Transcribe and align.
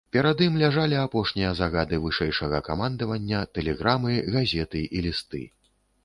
Перад 0.15 0.39
ім 0.43 0.53
ляжалі 0.59 0.95
апошнія 0.99 1.49
загады 1.59 1.99
вышэйшага 2.05 2.61
камандавання, 2.67 3.41
тэлеграмы, 3.57 4.15
газеты 4.37 4.81
і 4.99 5.03
лісты. 5.07 5.43